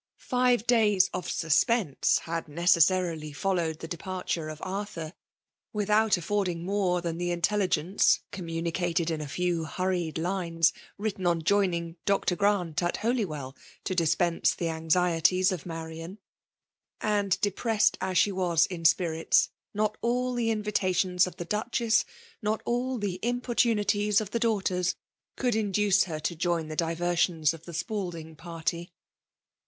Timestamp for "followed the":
3.31-3.87